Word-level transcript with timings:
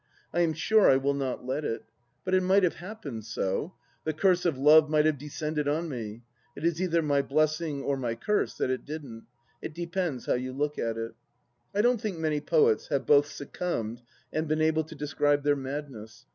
I 0.33 0.39
am 0.41 0.53
sure 0.53 0.89
I 0.89 0.97
will 0.97 1.13
not 1.13 1.45
let 1.45 1.63
it. 1.63 1.83
But 2.25 2.33
it 2.33 2.41
might 2.41 2.63
have 2.63 2.77
happened 2.77 3.23
so. 3.23 3.75
The 4.03 4.13
curse 4.13 4.45
of 4.47 4.57
Love 4.57 4.89
might 4.89 5.05
have 5.05 5.19
descended 5.19 5.67
on 5.67 5.89
me. 5.89 6.23
It 6.55 6.65
is 6.65 6.81
either 6.81 7.03
my 7.03 7.21
blessing 7.21 7.83
or 7.83 7.95
my 7.95 8.15
curse 8.15 8.55
that 8.57 8.71
it 8.71 8.83
didn't. 8.83 9.27
It 9.61 9.75
depends 9.75 10.25
how 10.25 10.33
you 10.33 10.53
look 10.53 10.79
at 10.79 10.97
it. 10.97 11.13
I 11.75 11.83
don't 11.83 12.01
think 12.01 12.17
many 12.17 12.41
poets 12.41 12.87
have 12.87 13.05
both 13.05 13.27
succumbed 13.27 14.01
and. 14.33 14.47
been 14.47 14.59
able 14.59 14.85
to 14.85 14.95
describe 14.95 15.43
their 15.43 15.55
madness. 15.55 16.25